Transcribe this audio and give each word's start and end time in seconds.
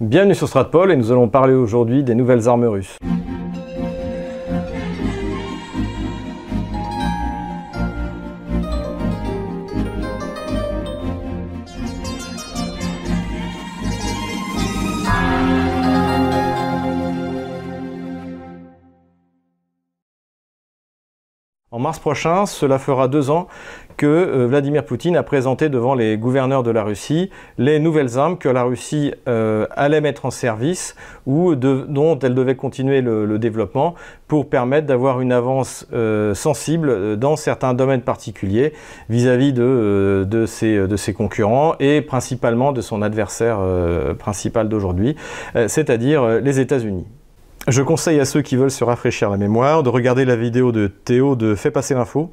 Bienvenue 0.00 0.36
sur 0.36 0.46
Stratpol 0.46 0.92
et 0.92 0.96
nous 0.96 1.10
allons 1.10 1.26
parler 1.26 1.54
aujourd'hui 1.54 2.04
des 2.04 2.14
nouvelles 2.14 2.48
armes 2.48 2.66
russes. 2.66 2.98
En 21.78 21.80
mars 21.80 22.00
prochain, 22.00 22.44
cela 22.44 22.80
fera 22.80 23.06
deux 23.06 23.30
ans 23.30 23.46
que 23.96 24.04
euh, 24.04 24.48
Vladimir 24.48 24.84
Poutine 24.84 25.16
a 25.16 25.22
présenté 25.22 25.68
devant 25.68 25.94
les 25.94 26.18
gouverneurs 26.18 26.64
de 26.64 26.72
la 26.72 26.82
Russie 26.82 27.30
les 27.56 27.78
nouvelles 27.78 28.18
armes 28.18 28.36
que 28.36 28.48
la 28.48 28.64
Russie 28.64 29.12
euh, 29.28 29.64
allait 29.76 30.00
mettre 30.00 30.26
en 30.26 30.32
service 30.32 30.96
ou 31.24 31.54
dont 31.54 32.18
elle 32.18 32.34
devait 32.34 32.56
continuer 32.56 33.00
le, 33.00 33.38
développement 33.38 33.94
pour 34.26 34.48
permettre 34.50 34.88
d'avoir 34.88 35.20
une 35.20 35.30
avance 35.30 35.86
euh, 35.92 36.34
sensible 36.34 37.16
dans 37.16 37.36
certains 37.36 37.74
domaines 37.74 38.02
particuliers 38.02 38.72
vis-à-vis 39.08 39.52
de, 39.52 40.26
ses, 40.48 41.14
concurrents 41.14 41.76
et 41.78 42.02
principalement 42.02 42.72
de 42.72 42.80
son 42.80 43.02
adversaire 43.02 43.60
principal 44.18 44.68
d'aujourd'hui, 44.68 45.14
c'est-à-dire 45.68 46.40
les 46.40 46.58
États-Unis. 46.58 47.06
Je 47.68 47.82
conseille 47.82 48.18
à 48.18 48.24
ceux 48.24 48.40
qui 48.40 48.56
veulent 48.56 48.70
se 48.70 48.82
rafraîchir 48.82 49.28
la 49.28 49.36
mémoire 49.36 49.82
de 49.82 49.90
regarder 49.90 50.24
la 50.24 50.36
vidéo 50.36 50.72
de 50.72 50.86
Théo 50.86 51.36
de 51.36 51.54
Fait 51.54 51.70
passer 51.70 51.92
l'info, 51.92 52.32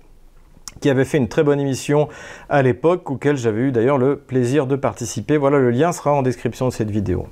qui 0.80 0.89
avait 0.89 1.03
fait 1.03 1.17
une 1.17 1.27
très 1.27 1.44
bonne 1.44 1.59
émission 1.59 2.08
à 2.48 2.61
l'époque, 2.61 3.11
auquel 3.11 3.35
j'avais 3.35 3.63
eu 3.63 3.71
d'ailleurs 3.73 3.98
le 3.98 4.16
plaisir 4.16 4.66
de 4.66 4.77
participer. 4.77 5.35
Voilà, 5.35 5.59
le 5.59 5.71
lien 5.71 5.91
sera 5.91 6.13
en 6.13 6.21
description 6.21 6.70
de 6.70 6.71
cette 6.71 6.89
vidéo. 6.89 7.27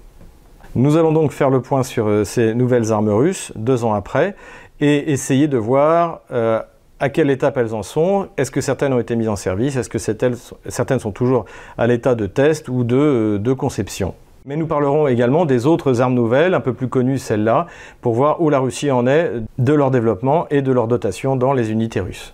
Nous 0.76 0.98
allons 0.98 1.14
donc 1.14 1.32
faire 1.32 1.50
le 1.50 1.62
point 1.62 1.84
sur 1.84 2.08
euh, 2.10 2.26
ces 2.26 2.54
nouvelles 2.54 2.92
armes 2.92 3.08
russes, 3.08 3.54
deux 3.56 3.86
ans 3.86 3.94
après, 3.94 4.36
et 4.82 5.14
essayer 5.14 5.48
de 5.48 5.58
voir 5.58 6.20
euh, 6.32 6.62
à 7.00 7.08
quelle 7.08 7.30
étape 7.30 7.56
elles 7.56 7.74
en 7.74 7.84
sont, 7.84 8.28
est-ce 8.36 8.52
que 8.52 8.60
certaines 8.60 8.92
ont 8.92 9.00
été 9.00 9.16
mises 9.16 9.30
en 9.30 9.38
service, 9.38 9.78
est-ce 9.78 9.90
que 9.90 9.98
certaines 9.98 11.00
sont 11.00 11.12
toujours 11.12 11.46
à 11.78 11.88
l'état 11.88 12.16
de 12.16 12.26
test 12.26 12.68
ou 12.68 12.84
de, 12.84 12.98
euh, 12.98 13.38
de 13.40 13.54
conception? 13.54 14.14
Mais 14.46 14.58
nous 14.58 14.68
parlerons 14.68 15.08
également 15.08 15.46
des 15.46 15.66
autres 15.66 16.02
armes 16.02 16.14
nouvelles, 16.14 16.54
un 16.54 16.60
peu 16.60 16.74
plus 16.74 16.90
connues 16.90 17.18
celles-là, 17.18 17.68
pour 18.02 18.14
voir 18.14 18.42
où 18.42 18.50
la 18.50 18.60
Russie 18.60 18.92
en 18.92 19.08
est 19.08 19.32
de 19.58 19.74
leur 19.74 19.90
développement 19.90 20.48
et 20.50 20.62
de 20.62 20.72
leur 20.72 20.88
dotation 20.88 21.38
dans 21.38 21.54
les 21.54 21.72
unités 21.72 22.02
russes. 22.02 22.34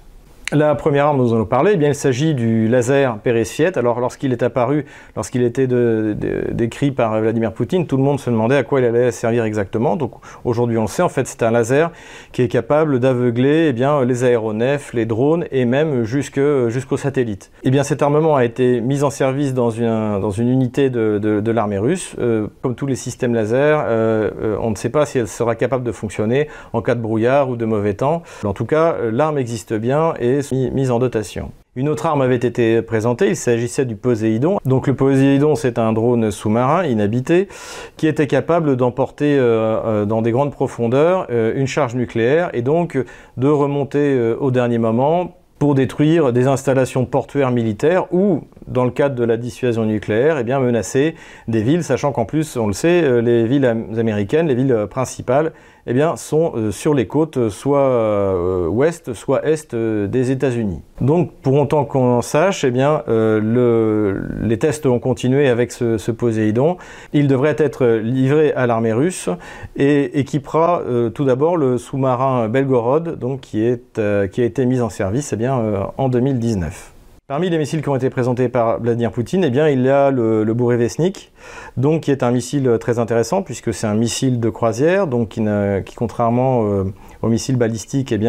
La 0.52 0.73
première 0.73 1.05
arme 1.05 1.19
dont 1.19 1.25
nous 1.25 1.33
allons 1.36 1.45
parler, 1.45 1.73
eh 1.75 1.78
bien, 1.78 1.89
il 1.89 1.95
s'agit 1.95 2.33
du 2.33 2.67
laser 2.67 3.19
Peresviet. 3.19 3.78
Alors, 3.78 4.00
lorsqu'il 4.00 4.31
est 4.31 4.42
apparu, 4.42 4.86
lorsqu'il 5.16 5.44
était 5.44 5.67
décrit 5.67 6.89
par 6.89 7.22
Vladimir 7.22 7.53
Poutine, 7.53 7.86
tout 7.86 7.97
le 7.97 8.03
monde 8.03 8.19
se 8.19 8.31
demandait 8.31 8.56
à 8.56 8.64
quoi 8.64 8.80
il 8.80 8.86
allait 8.88 9.11
servir 9.11 9.44
exactement. 9.44 9.95
Donc, 9.95 10.14
aujourd'hui, 10.45 10.80
on 10.80 10.83
le 10.83 10.88
sait. 10.88 11.03
En 11.03 11.09
fait, 11.09 11.28
c'est 11.28 11.44
un 11.44 11.52
laser 11.52 11.91
qui 12.31 12.41
est 12.41 12.47
capable 12.47 13.00
d'aveugler 13.00 13.67
eh 13.67 13.73
bien, 13.73 14.03
les 14.03 14.23
aéronefs, 14.23 14.91
les 14.94 15.06
drones 15.06 15.45
et 15.52 15.66
même 15.66 16.03
jusqu'aux 16.03 16.97
satellites. 16.97 17.52
Eh 17.61 17.69
bien, 17.69 17.84
cet 17.84 18.02
armement 18.02 18.36
a 18.36 18.44
été 18.44 18.81
mis 18.81 19.03
en 19.03 19.11
service 19.11 19.53
dans 19.53 19.69
une, 19.69 20.19
dans 20.19 20.31
une 20.31 20.50
unité 20.50 20.89
de, 20.89 21.19
de, 21.19 21.52
l'armée 21.52 21.78
russe. 21.78 22.16
Euh, 22.17 22.47
comme 22.63 22.73
tous 22.73 22.88
les 22.88 22.95
systèmes 22.95 23.36
laser, 23.36 23.86
euh, 23.88 24.31
euh, 24.41 24.58
on 24.61 24.72
ne 24.72 24.75
sait 24.75 24.89
pas 24.89 25.06
si 25.06 25.19
elle 25.19 25.28
sera 25.28 25.53
capable 25.53 25.84
de 25.84 25.91
fonctionner 25.91 26.47
en 26.73 26.81
cas 26.81 26.95
de 26.95 27.02
brouillard 27.02 27.50
ou 27.50 27.56
de 27.56 27.66
mauvais 27.66 27.94
temps. 27.94 28.23
En 28.44 28.53
tout 28.53 28.66
cas, 28.66 28.95
l'arme 29.11 29.38
existe 29.38 29.75
bien 29.75 30.16
et 30.19 30.39
mise 30.52 30.92
en 30.92 31.00
dotation. 31.00 31.52
Une 31.76 31.88
autre 31.88 32.08
arme 32.08 32.22
avait 32.22 32.36
été 32.36 32.82
présentée, 32.82 33.30
il 33.30 33.36
s'agissait 33.36 33.86
du 33.86 33.95
Poséidon. 33.95 34.58
Donc 34.66 34.88
le 34.88 34.96
Poséidon, 34.96 35.56
c'est 35.56 35.80
un 35.80 35.94
drone 35.94 36.31
sous-marin 36.31 36.84
inhabité 36.84 37.48
qui 37.96 38.08
était 38.08 38.28
capable 38.28 38.76
d'emporter 38.76 39.38
euh, 39.38 39.80
euh, 39.86 40.06
dans 40.06 40.22
des 40.22 40.31
grandes 40.31 40.52
profondeurs 40.52 41.28
euh, 41.30 41.54
une 41.56 41.68
charge 41.68 41.96
nucléaire 41.96 42.50
et 42.54 42.62
donc 42.62 42.98
de 43.38 43.48
remonter 43.48 44.34
au 44.40 44.52
dernier 44.52 44.78
moment 44.78 45.38
pour 45.59 45.75
détruire 45.75 46.34
des 46.34 46.47
installations 46.47 47.06
portuaires 47.06 47.52
militaires 47.52 48.12
ou, 48.13 48.42
dans 48.69 48.85
le 48.85 48.91
cadre 48.91 49.16
de 49.16 49.24
la 49.24 49.38
dissuasion 49.38 49.85
nucléaire, 49.85 50.38
eh 50.38 50.44
bien, 50.44 50.59
menacer 50.59 51.16
des 51.47 51.62
villes, 51.62 51.84
sachant 51.84 52.12
qu'en 52.12 52.25
plus, 52.25 52.56
on 52.57 52.68
le 52.68 52.74
sait, 52.74 53.22
les 53.22 53.46
villes 53.46 53.66
américaines, 53.66 54.47
les 54.47 54.56
villes 54.56 54.88
principales, 54.90 55.52
eh 55.90 55.94
bien, 55.94 56.16
sont 56.18 56.53
euh, 56.56 56.72
sur 56.72 56.94
les 56.94 57.07
côtes 57.07 57.50
soit 57.50 57.80
euh, 57.80 58.68
ouest, 58.68 59.13
soit 59.13 59.44
est 59.44 59.74
euh, 59.74 60.06
des 60.06 60.30
États-Unis. 60.30 60.81
Donc, 61.02 61.31
pour 61.41 61.56
autant 61.56 61.84
qu'on 61.84 62.22
sache, 62.22 62.63
eh 62.63 62.69
bien, 62.69 63.03
les 63.07 64.59
tests 64.59 64.86
ont 64.86 65.00
continué 65.00 65.47
avec 65.47 65.72
ce, 65.72 66.12
Poséidon. 66.12 66.78
Il 67.13 67.28
devrait 67.28 67.56
être 67.57 67.88
livré 67.88 68.51
à 68.53 68.68
l'armée 68.68 68.94
russe 68.94 69.30
et 69.78 70.19
équipera 70.19 70.84
tout 71.16 71.24
d'abord 71.24 71.56
le 71.56 71.78
sous-marin 71.78 72.50
Belgorod, 72.50 73.18
donc, 73.18 73.41
qui, 73.41 73.66
a 73.66 74.24
été 74.25 74.66
mis 74.66 74.81
en 74.81 74.90
service 74.90 75.34
bien, 75.34 75.90
en 75.97 76.09
2019. 76.09 76.99
Parmi 77.29 77.51
les 77.51 77.59
missiles 77.59 77.84
qui 77.84 77.90
ont 77.90 77.95
été 77.95 78.09
présentés 78.09 78.50
par 78.50 78.81
Vladimir 78.81 79.12
Poutine, 79.12 79.44
eh 79.44 79.51
bien, 79.51 79.69
il 79.69 79.84
y 79.84 79.90
a 79.90 80.09
le, 80.09 80.44
le 80.44 80.53
Bourevesnik, 80.56 81.31
donc, 81.78 82.01
qui 82.01 82.09
est 82.09 82.23
un 82.23 82.31
missile 82.31 82.78
très 82.79 82.97
intéressant 82.97 83.44
puisque 83.44 83.72
c'est 83.72 83.85
un 83.85 83.94
missile 83.94 84.40
de 84.40 84.50
croisière, 84.50 85.06
qui, 85.29 85.95
contrairement 85.95 86.63
euh, 86.63 86.85
aux 87.22 87.28
missiles 87.28 87.56
balistiques, 87.56 88.12
eh 88.12 88.19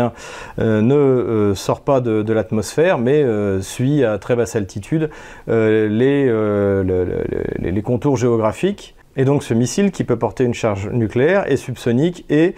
euh, 0.58 0.82
ne 0.82 0.94
euh, 0.94 1.54
sort 1.54 1.80
pas 1.80 2.02
de, 2.02 2.30
l'atmosphère, 2.30 2.98
mais 2.98 3.24
suit 3.62 4.04
à 4.04 4.18
très 4.18 4.36
basse 4.36 4.54
altitude 4.54 5.08
les, 5.46 6.30
les, 7.58 7.82
contours 7.82 8.18
géographiques. 8.18 8.96
Et 9.16 9.24
donc, 9.24 9.44
ce 9.44 9.54
missile 9.54 9.92
qui 9.92 10.04
peut 10.04 10.18
porter 10.18 10.44
une 10.44 10.52
charge 10.52 10.90
nucléaire 10.90 11.50
est 11.50 11.56
subsonique 11.56 12.26
et 12.28 12.54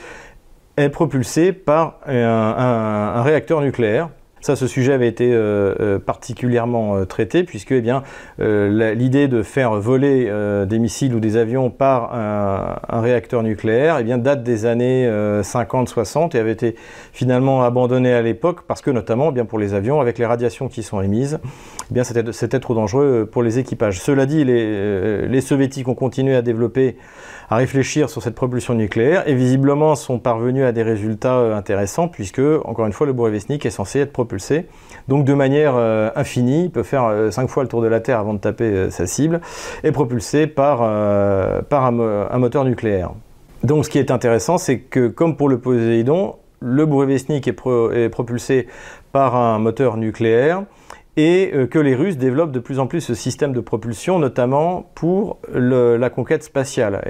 est 0.76 0.88
propulsé 0.88 1.52
par 1.52 2.00
un 2.04 3.22
réacteur 3.22 3.60
nucléaire 3.60 4.08
ça, 4.42 4.56
ce 4.56 4.66
sujet 4.66 4.92
avait 4.92 5.06
été 5.06 5.32
euh, 5.32 5.72
euh, 5.78 5.98
particulièrement 6.00 6.97
euh, 6.97 7.04
traité 7.04 7.44
puisque 7.44 7.70
eh 7.70 7.80
bien, 7.80 8.03
l'idée 8.38 9.28
de 9.28 9.42
faire 9.42 9.75
voler 9.75 10.30
des 10.66 10.78
missiles 10.80 11.14
ou 11.14 11.20
des 11.20 11.36
avions 11.36 11.70
par 11.70 12.12
un, 12.12 13.00
réacteur 13.00 13.42
nucléaire 13.42 13.98
eh 14.00 14.04
bien, 14.04 14.19
date 14.19 14.42
des 14.42 14.66
années 14.66 15.08
50-60 15.08 16.36
et 16.36 16.41
avait 16.41 16.52
été 16.52 16.75
finalement 17.12 17.62
abandonnée 17.62 18.12
à 18.12 18.22
l'époque 18.22 18.62
parce 18.66 18.81
que 18.81 18.91
notamment 18.91 19.28
eh 19.31 19.32
bien, 19.32 19.44
pour 19.44 19.58
les 19.58 19.75
avions, 19.75 20.00
avec 20.00 20.19
les 20.19 20.26
radiations 20.26 20.69
qui 20.69 20.82
sont 20.82 21.00
émises, 21.00 21.38
eh 21.91 21.94
bien, 21.94 22.02
c'était 22.04 22.60
trop 22.60 22.75
dangereux 22.75 23.28
pour 23.31 23.42
les 23.42 23.58
équipages. 23.58 24.00
Cela 24.00 24.26
dit, 24.26 24.44
les, 24.44 25.41
soviétiques 25.41 25.88
ont 25.88 25.94
continué 25.94 26.34
à 26.34 26.42
développer 26.42 26.97
à 27.48 27.56
réfléchir 27.56 28.10
sur 28.10 28.22
cette 28.22 28.34
propulsion 28.34 28.75
nucléaire 28.75 29.28
et 29.28 29.34
visiblement 29.34 29.94
sont 29.94 30.19
parvenus 30.19 30.64
à 30.64 30.72
des 30.72 30.82
résultats 30.82 31.54
intéressants 31.54 32.08
puisque, 32.08 32.41
encore 32.64 32.86
une 32.86 32.92
fois, 32.92 33.06
le 33.06 33.12
Burevestnik 33.12 33.64
est 33.66 33.70
censé 33.70 34.00
être 34.00 34.12
propulsé. 34.12 34.31
Donc 35.09 35.25
de 35.25 35.34
manière 35.34 35.75
euh, 35.76 36.10
infinie, 36.16 36.65
il 36.65 36.70
peut 36.70 36.82
faire 36.82 37.10
5 37.31 37.43
euh, 37.43 37.47
fois 37.48 37.62
le 37.62 37.69
tour 37.69 37.82
de 37.82 37.87
la 37.87 38.00
Terre 38.00 38.19
avant 38.19 38.34
de 38.34 38.38
taper 38.38 38.91
sa 38.91 39.06
cible 39.06 39.41
et 39.84 39.93
propulsé 39.93 40.47
par, 40.47 40.78
par 41.65 41.84
un, 41.87 42.38
moteur 42.38 42.65
nucléaire. 42.65 43.10
Donc 43.62 43.84
ce 43.84 43.91
qui 43.91 43.98
est 43.98 44.10
intéressant, 44.10 44.59
c'est 44.59 44.78
que 44.78 45.09
comme 45.09 45.37
pour 45.37 45.48
le 45.48 45.59
Poséidon, 45.59 46.37
le 46.60 46.87
Burevestnik 46.87 47.48
est, 47.48 47.56
est 47.94 48.09
propulsé 48.09 48.69
par 49.12 49.37
un 49.37 49.59
moteur 49.59 49.97
nucléaire 49.97 50.64
et 51.17 51.50
euh, 51.55 51.67
que 51.67 51.78
les 51.78 51.95
Russes 51.95 52.17
développent 52.17 52.53
de 52.53 52.59
plus 52.59 52.78
en 52.78 52.87
plus 52.87 53.00
ce 53.00 53.15
système 53.15 53.53
de 53.53 53.61
propulsion, 53.61 54.19
notamment 54.19 54.91
pour 54.95 55.39
la 55.53 56.11
conquête 56.11 56.43
spatiale. 56.43 57.03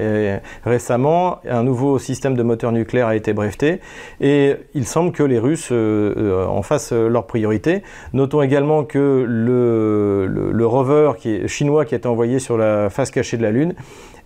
Récemment, 0.65 1.39
un 1.49 1.63
nouveau 1.63 1.99
système 1.99 2.37
de 2.37 2.43
moteur 2.43 2.73
nucléaire 2.73 3.07
a 3.07 3.17
été 3.17 3.33
breveté, 3.33 3.81
et 4.21 4.57
il 4.75 4.87
semble 4.87 5.13
que 5.13 5.23
les 5.23 5.39
Russes 5.39 5.69
euh, 5.71 6.15
euh, 6.17 6.47
en 6.47 6.63
fassent 6.63 6.93
leur 6.93 7.27
priorité. 7.27 7.83
Notons 8.13 8.43
également 8.43 8.85
que 8.85 9.25
le, 9.29 10.67
rover 10.67 11.13
chinois 11.47 11.85
qui 11.85 11.95
a 11.95 11.99
été 11.99 12.09
envoyé 12.09 12.39
sur 12.39 12.57
la 12.57 12.89
face 12.89 13.11
cachée 13.11 13.37
de 13.37 13.43
la 13.43 13.51
Lune 13.51 13.75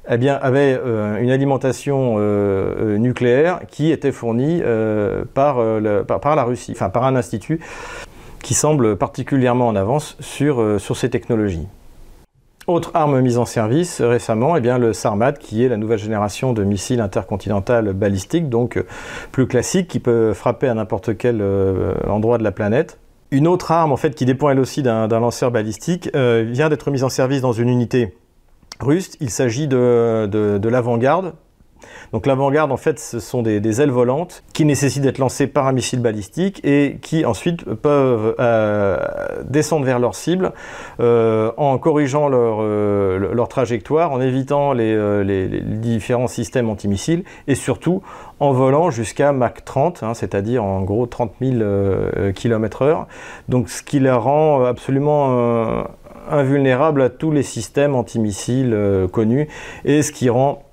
eh 0.09 0.29
avait 0.29 0.79
une 1.21 1.31
alimentation 1.31 2.19
nucléaire 2.99 3.61
qui 3.67 3.91
était 3.91 4.13
fournie 4.13 4.63
par, 5.35 5.59
la 5.59 6.45
Russie, 6.45 6.73
enfin 6.77 6.91
par 6.91 7.05
un 7.05 7.17
institut 7.17 7.59
qui 8.47 8.55
semble 8.55 8.95
particulièrement 8.95 9.67
en 9.67 9.75
avance 9.75 10.17
sur, 10.21 10.63
euh, 10.63 10.79
sur 10.79 10.97
ces 10.97 11.11
technologies. 11.11 11.67
Autre 12.69 12.93
arme 12.95 13.21
mise 13.21 13.39
en 13.39 13.45
service 13.45 14.01
récemment, 14.01 14.57
eh 14.57 14.61
bien 14.61 14.79
le 14.79 14.93
Sarmat, 14.93 15.33
qui 15.33 15.65
est 15.65 15.69
la 15.69 15.77
nouvelle 15.77 15.99
génération 15.99 16.53
de 16.53 16.63
missiles 16.63 17.01
intercontinental 17.01 17.93
balistiques, 17.93 18.49
donc 18.49 18.77
euh, 18.77 18.87
plus 19.33 19.49
classique, 19.49 19.89
qui 19.89 19.99
peut 19.99 20.33
frapper 20.33 20.69
à 20.69 20.75
n'importe 20.75 21.17
quel 21.19 21.41
euh, 21.41 21.95
endroit 22.07 22.39
de 22.39 22.45
la 22.45 22.53
planète. 22.53 23.01
Une 23.33 23.49
autre 23.49 23.73
arme, 23.73 23.91
en 23.91 23.97
fait, 23.97 24.15
qui 24.15 24.25
dépend 24.25 24.49
elle 24.49 24.61
aussi 24.61 24.85
d'un 24.85 25.09
lanceur 25.09 25.51
balistique, 25.51 26.09
vient 26.15 26.69
d'être 26.69 26.93
mise 26.93 27.03
en 27.03 27.09
service 27.09 27.41
dans 27.41 27.53
une 27.53 27.69
unité 27.69 28.15
russe. 28.79 29.17
Il 29.21 29.31
s'agit 29.31 29.67
de, 29.67 30.29
de 30.31 30.69
l'avant-garde, 30.69 31.33
Donc 32.13 32.27
l'avant-garde, 32.27 32.73
en 32.73 32.77
fait, 32.77 32.99
ce 32.99 33.19
sont 33.19 33.43
des, 33.43 33.81
ailes 33.81 33.91
volantes 33.91 34.43
qui 34.53 34.65
nécessitent 34.65 35.03
d'être 35.03 35.19
lancées 35.19 35.47
par 35.47 35.67
un 35.67 35.73
missile 35.73 36.01
balistique 36.01 36.61
et 36.65 36.99
qui 37.03 37.25
ensuite 37.25 37.65
peuvent 37.65 38.35
euh, 38.39 38.99
descendre 39.45 39.85
vers 39.85 39.99
leur 39.99 40.15
cible 40.15 40.53
euh, 41.01 41.53
en 41.57 41.79
corrigeant 41.79 42.29
leur, 42.29 42.59
euh, 42.61 43.35
leur, 43.35 43.49
trajectoire, 43.49 44.13
en 44.13 44.21
évitant 44.21 44.73
les, 44.73 45.47
différents 45.63 46.29
systèmes 46.29 46.71
antimissiles 46.71 47.25
et 47.49 47.55
surtout 47.55 48.03
en 48.41 48.53
volant 48.53 48.91
jusqu'à 48.91 49.33
Mach 49.33 49.65
30, 49.65 50.03
hein, 50.03 50.15
c'est-à-dire 50.15 50.65
en 50.65 50.83
gros 50.83 51.07
30 51.07 51.33
000 51.41 51.59
km/h. 52.35 53.07
Donc 53.49 53.69
ce 53.69 53.83
qui 53.83 53.99
la 53.99 54.17
rend 54.17 54.65
absolument 54.65 55.85
invulnérable 56.31 57.03
à 57.03 57.09
tous 57.09 57.31
les 57.31 57.43
systèmes 57.43 57.95
antimissiles 57.95 58.77
connus 59.13 59.49
et 59.85 60.03
ce 60.03 60.13
qui 60.13 60.29
rend 60.29 60.66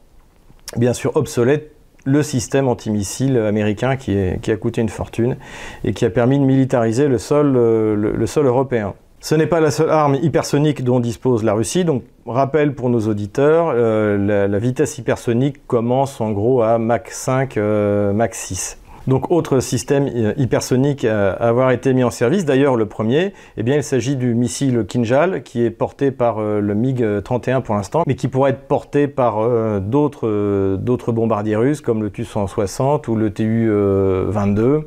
bien 0.77 0.93
sûr 0.93 1.15
obsolète 1.15 1.71
le 2.05 2.21
système 2.21 2.67
antimissile 2.67 3.37
américain 3.37 3.95
qui, 3.95 4.17
a 4.17 4.57
coûté 4.57 4.81
une 4.81 4.89
fortune 4.89 5.37
et 5.83 5.93
qui 5.93 6.05
a 6.05 6.09
permis 6.09 6.37
de 6.37 6.43
militariser 6.43 7.07
le 7.07 7.17
sol, 7.17 7.53
euh, 7.55 7.95
le, 7.95 8.27
sol 8.27 8.45
européen. 8.45 8.93
Ce 9.21 9.35
n'est 9.35 9.47
pas 9.47 9.61
la 9.61 9.71
seule 9.71 9.89
arme 9.89 10.15
hypersonique 10.15 10.83
dont 10.83 10.99
dispose 10.99 11.43
la 11.43 11.53
Russie. 11.53 11.85
Donc, 11.85 12.03
rappel 12.25 12.75
pour 12.75 12.89
nos 12.89 13.07
auditeurs, 13.07 13.71
euh, 13.73 14.47
la, 14.47 14.59
vitesse 14.59 14.97
hypersonique 14.97 15.65
commence 15.65 16.19
en 16.19 16.31
gros 16.31 16.61
à 16.61 16.77
Mach 16.77 17.09
5, 17.09 17.55
Mach 17.55 18.33
6. 18.33 18.79
Donc 19.07 19.31
autre 19.31 19.59
système 19.59 20.07
euh, 20.07 20.33
hypersonique 20.37 21.03
à 21.03 21.31
avoir 21.33 21.71
été 21.71 21.93
mis 21.93 22.03
en 22.03 22.11
service, 22.11 22.45
d'ailleurs 22.45 22.77
le 22.77 22.85
premier, 22.85 23.33
eh 23.57 23.63
bien 23.63 23.75
il 23.75 23.83
s'agit 23.83 24.15
du 24.15 24.33
missile 24.33 24.85
Kinjal 24.87 25.43
qui 25.43 25.61
est 25.63 25.71
porté 25.71 26.11
par 26.11 26.39
euh, 26.39 26.61
le 26.61 26.73
MiG-31 26.73 27.63
pour 27.63 27.75
l'instant, 27.75 28.03
mais 28.07 28.15
qui 28.15 28.29
pourrait 28.29 28.51
être 28.51 28.67
porté 28.67 29.09
par 29.09 29.39
euh, 29.39 29.81
d'autres 29.81 31.11
bombardiers 31.11 31.57
russes 31.57 31.81
comme 31.81 32.01
le 32.01 32.09
Tu-160 32.11 33.09
ou 33.09 33.15
le 33.15 33.33
Tu-22. 33.33 34.83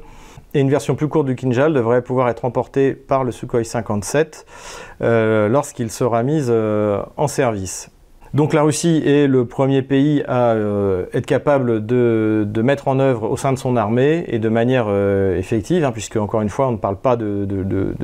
Et 0.55 0.61
une 0.61 0.71
version 0.71 0.95
plus 0.95 1.09
courte 1.09 1.27
du 1.27 1.35
Kinjal 1.35 1.75
devrait 1.75 2.01
pouvoir 2.01 2.31
être 2.31 2.47
emportée 2.47 2.95
par 2.95 3.25
le 3.25 3.33
Sukhoi 3.33 3.62
57 3.65 4.47
lorsqu'il 5.01 5.91
sera 5.91 6.23
mis 6.23 6.49
en 6.51 7.29
service. 7.29 7.91
Donc 8.37 8.53
la 8.53 8.65
Russie 8.65 9.03
est 9.03 9.27
le 9.27 9.47
premier 9.47 9.81
pays 9.81 10.23
à 10.29 10.50
euh, 10.50 11.06
être 11.15 11.25
capable 11.25 11.87
de, 11.87 12.47
mettre 12.62 12.87
en 12.87 13.00
œuvre 13.00 13.31
au 13.31 13.38
sein 13.38 13.50
de 13.55 13.59
son 13.59 13.79
armée 13.79 14.27
et 14.29 14.38
de 14.38 14.50
manière 14.50 14.88
euh, 14.91 15.38
effective, 15.38 15.85
hein, 15.85 15.91
puisque 15.91 16.17
encore 16.17 16.43
une 16.43 16.50
fois 16.50 16.69
on 16.69 16.73
ne 16.73 16.77
parle 16.77 16.99
pas 16.99 17.17
de, 17.17 17.47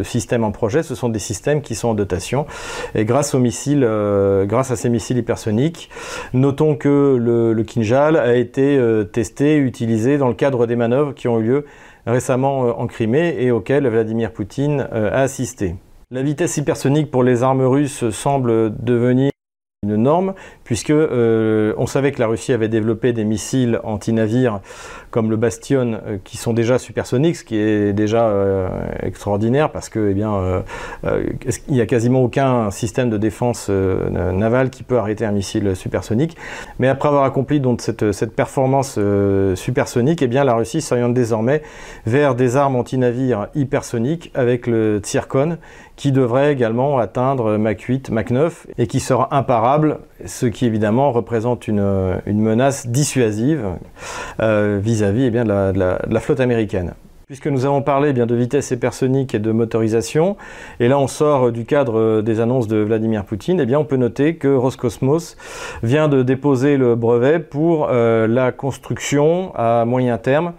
systèmes 0.02 0.42
en 0.42 0.50
projet, 0.50 0.82
ce 0.82 0.94
sont 0.94 1.10
des 1.10 1.18
systèmes 1.18 1.60
qui 1.60 1.74
sont 1.74 1.88
en 1.88 1.94
dotation. 1.94 2.46
Et 2.94 3.04
grâce 3.04 3.34
aux 3.34 3.40
missiles, 3.40 3.84
euh, 3.84 4.46
grâce 4.46 4.70
à 4.70 4.76
ces 4.76 4.88
missiles 4.88 5.18
hypersoniques, 5.18 5.90
notons 6.32 6.76
que 6.76 7.18
le, 7.20 7.52
le 7.52 7.62
Kinjal 7.62 8.16
a 8.16 8.34
été 8.34 8.80
testé, 9.12 9.58
utilisé 9.58 10.16
dans 10.16 10.28
le 10.28 10.34
cadre 10.34 10.66
des 10.66 10.76
manœuvres 10.76 11.12
qui 11.12 11.28
ont 11.28 11.40
eu 11.40 11.42
lieu 11.42 11.66
récemment 12.06 12.80
en 12.80 12.86
Crimée 12.86 13.36
et 13.38 13.50
auxquelles 13.50 13.86
Vladimir 13.86 14.32
Poutine 14.32 14.88
a 14.92 15.20
assisté. 15.20 15.74
La 16.10 16.22
vitesse 16.22 16.56
hypersonique 16.56 17.10
pour 17.10 17.22
les 17.22 17.42
armes 17.42 17.66
russes 17.66 18.08
semble 18.08 18.82
devenir 18.82 19.31
une 19.84 19.96
norme, 19.96 20.34
puisque 20.62 20.90
euh, 20.90 21.74
on 21.76 21.88
savait 21.88 22.12
que 22.12 22.20
la 22.20 22.28
Russie 22.28 22.52
avait 22.52 22.68
développé 22.68 23.12
des 23.12 23.24
missiles 23.24 23.80
anti-navires 23.82 24.60
comme 25.10 25.28
le 25.28 25.34
Bastion, 25.34 25.98
euh, 26.06 26.18
qui 26.22 26.36
sont 26.36 26.52
déjà 26.52 26.78
supersoniques, 26.78 27.34
ce 27.34 27.42
qui 27.42 27.56
est 27.56 27.92
déjà 27.92 28.28
euh, 28.28 28.68
extraordinaire, 29.02 29.72
parce 29.72 29.88
que 29.88 30.10
eh 30.10 30.14
bien, 30.14 30.62
il 31.02 31.74
n'y 31.74 31.80
a 31.80 31.86
quasiment 31.86 32.22
aucun 32.22 32.70
système 32.70 33.10
de 33.10 33.18
défense 33.18 33.70
navale 33.70 34.70
qui 34.70 34.84
peut 34.84 34.98
arrêter 34.98 35.24
un 35.24 35.32
missile 35.32 35.74
supersonique. 35.74 36.36
Mais 36.78 36.86
après 36.86 37.08
avoir 37.08 37.24
accompli 37.24 37.58
donc 37.58 37.80
cette, 37.80 38.36
performance 38.36 39.00
supersonique, 39.56 40.22
eh 40.22 40.28
bien, 40.28 40.44
la 40.44 40.54
Russie 40.54 40.80
s'oriente 40.80 41.12
désormais 41.12 41.62
vers 42.06 42.36
des 42.36 42.56
armes 42.56 42.76
anti-navires 42.76 43.48
hypersoniques 43.56 44.30
avec 44.34 44.68
le 44.68 45.00
Tsirkon, 45.00 45.58
qui 45.96 46.12
devrait 46.12 46.52
également 46.52 46.98
atteindre 46.98 47.56
Mach 47.58 47.80
8, 47.80 48.10
Mach 48.10 48.30
9 48.30 48.66
et 48.78 48.86
qui 48.86 49.00
sera 49.00 49.34
imparable, 49.36 49.71
ce 50.24 50.46
qui 50.46 50.66
évidemment 50.66 51.12
représente 51.12 51.68
une, 51.68 51.82
menace 52.26 52.86
dissuasive 52.86 53.66
euh, 54.40 54.78
vis-à-vis 54.82 55.24
eh 55.24 55.30
de, 55.30 56.12
la, 56.12 56.20
flotte 56.20 56.40
américaine. 56.40 56.94
Puisque 57.26 57.46
nous 57.46 57.64
avons 57.64 57.80
parlé 57.80 58.10
eh 58.10 58.12
bien, 58.12 58.26
de 58.26 58.34
vitesse 58.34 58.70
hypersonique 58.70 59.34
et 59.34 59.38
de 59.38 59.52
motorisation, 59.52 60.36
et 60.80 60.88
là 60.88 60.98
on 60.98 61.06
sort 61.06 61.50
du 61.50 61.64
cadre 61.64 62.20
des 62.20 62.40
annonces 62.40 62.68
de 62.68 62.76
Vladimir 62.76 63.24
Poutine, 63.24 63.60
eh 63.60 63.66
bien 63.66 63.78
on 63.78 63.84
peut 63.84 63.96
noter 63.96 64.36
que 64.36 64.48
Roscosmos 64.48 65.36
vient 65.82 66.08
de 66.08 66.22
déposer 66.22 66.76
le 66.76 66.94
brevet 66.94 67.38
pour 67.38 67.88
euh, 67.90 68.26
la 68.26 68.52
construction 68.52 69.52
à 69.54 69.84
moyen 69.86 70.18
terme 70.18 70.52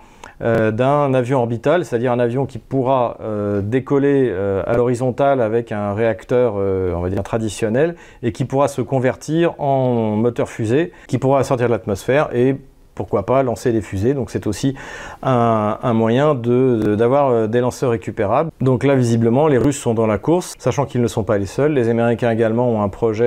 euh, 0.44 0.72
d'un 0.72 1.14
avion 1.14 1.40
orbital, 1.40 1.86
c'est-à-dire 1.86 2.12
un 2.12 2.20
avion 2.20 2.46
qui 2.46 2.58
pourra 2.58 3.18
euh, 3.22 3.62
décoller 3.62 4.30
euh, 4.30 4.62
à 4.66 4.76
l'horizontale 4.76 5.42
avec 5.42 5.72
un 5.72 5.94
réacteur, 5.94 6.56
on 6.56 7.00
va 7.00 7.10
dire 7.10 7.24
traditionnel, 7.24 7.96
et 8.24 8.34
qui 8.34 8.44
pourra 8.44 8.68
se 8.68 8.82
convertir 8.82 9.60
en 9.60 10.16
moteur 10.18 10.50
fusée, 10.50 10.92
qui 11.08 11.18
pourra 11.18 11.44
sortir 11.44 11.68
de 11.68 11.72
l'atmosphère 11.72 12.30
et 12.34 12.58
pourquoi 12.94 13.26
pas 13.26 13.42
lancer 13.42 13.72
des 13.72 13.82
fusées. 13.82 14.14
Donc 14.14 14.30
c'est 14.30 14.46
aussi 14.46 14.76
un, 15.24 15.94
moyen 15.94 16.36
d'avoir 16.36 17.48
des 17.48 17.60
lanceurs 17.62 17.92
récupérables. 17.92 18.52
Donc 18.62 18.84
là, 18.84 18.96
visiblement, 18.96 19.48
les 19.48 19.58
Russes 19.58 19.80
sont 19.80 19.94
dans 19.94 20.06
la 20.08 20.18
course, 20.18 20.54
sachant 20.60 20.86
qu'ils 20.86 21.02
ne 21.02 21.08
sont 21.08 21.24
pas 21.24 21.38
les 21.38 21.46
seuls. 21.48 21.74
Les 21.74 21.90
Américains 21.90 22.30
également 22.30 22.70
ont 22.70 22.84
un 22.84 22.90
projet, 22.90 23.26